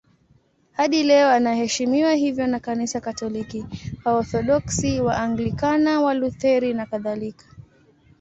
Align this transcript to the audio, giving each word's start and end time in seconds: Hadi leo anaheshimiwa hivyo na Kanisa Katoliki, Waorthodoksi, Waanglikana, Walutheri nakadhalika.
Hadi 0.71 1.03
leo 1.03 1.29
anaheshimiwa 1.29 2.13
hivyo 2.13 2.47
na 2.47 2.59
Kanisa 2.59 3.01
Katoliki, 3.01 3.65
Waorthodoksi, 4.05 5.01
Waanglikana, 5.01 6.01
Walutheri 6.01 6.73
nakadhalika. 6.73 7.45